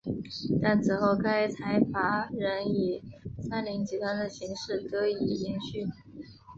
[0.63, 3.03] 但此后该财阀仍以
[3.39, 5.85] 三菱集团的形式得以延续。